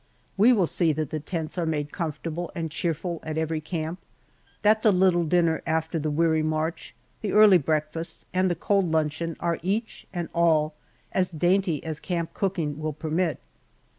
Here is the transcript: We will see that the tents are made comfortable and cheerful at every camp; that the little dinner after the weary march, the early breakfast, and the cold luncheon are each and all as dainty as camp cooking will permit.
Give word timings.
We 0.35 0.51
will 0.51 0.65
see 0.65 0.93
that 0.93 1.11
the 1.11 1.19
tents 1.19 1.59
are 1.59 1.65
made 1.67 1.91
comfortable 1.91 2.49
and 2.55 2.71
cheerful 2.71 3.19
at 3.21 3.37
every 3.37 3.61
camp; 3.61 3.99
that 4.63 4.81
the 4.81 4.91
little 4.91 5.23
dinner 5.25 5.61
after 5.67 5.99
the 5.99 6.09
weary 6.09 6.41
march, 6.41 6.95
the 7.21 7.33
early 7.33 7.59
breakfast, 7.59 8.25
and 8.33 8.49
the 8.49 8.55
cold 8.55 8.89
luncheon 8.89 9.37
are 9.39 9.59
each 9.61 10.07
and 10.11 10.27
all 10.33 10.73
as 11.11 11.29
dainty 11.29 11.83
as 11.83 11.99
camp 11.99 12.33
cooking 12.33 12.79
will 12.79 12.93
permit. 12.93 13.39